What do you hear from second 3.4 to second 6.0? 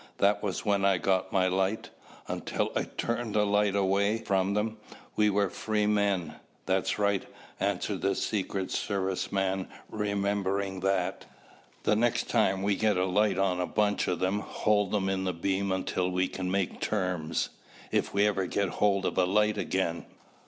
light away from them, we were free